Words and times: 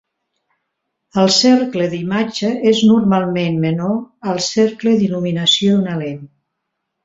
El 1.23 1.29
cercle 1.35 1.89
d'imatge 1.91 2.49
és 2.73 2.81
normalment 2.93 3.61
menor 3.69 3.95
al 4.33 4.43
cercle 4.49 4.99
d'il·luminació 5.05 5.77
d'una 5.81 6.03
lent. 6.05 6.29